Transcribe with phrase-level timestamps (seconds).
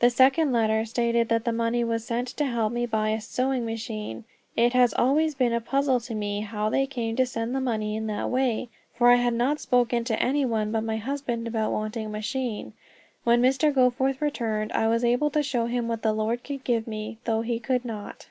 [0.00, 3.64] The second letter stated that the money was sent to help me buy a sewing
[3.64, 4.24] machine.
[4.56, 7.94] It has always been a puzzle to me how they came to send the money
[7.94, 11.70] in that way, for I had not spoken to any one but my husband about
[11.70, 12.72] wanting a machine.
[13.22, 13.72] When Mr.
[13.72, 17.42] Goforth returned I was able to show him what the Lord could give me, though
[17.42, 18.26] he could not.